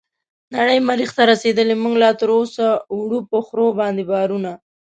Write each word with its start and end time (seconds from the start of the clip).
نړۍ 0.55 0.79
مريح 0.89 1.09
ته 1.17 1.23
رسيدلې 1.31 1.75
موږ 1.83 1.95
لا 2.03 2.09
تراوسه 2.19 2.67
وړو 2.97 3.19
په 3.31 3.37
خرو 3.45 3.67
باندې 3.79 4.03
بارونه 4.11 4.51